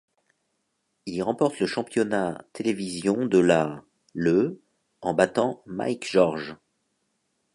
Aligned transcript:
Il 1.05 1.13
y 1.13 1.21
remporte 1.21 1.59
le 1.59 1.67
championnat 1.67 2.43
Télévision 2.53 3.27
de 3.27 3.37
la 3.37 3.83
le 4.15 4.59
en 5.01 5.13
battant 5.13 5.61
Mike 5.67 6.09
George. 6.09 6.55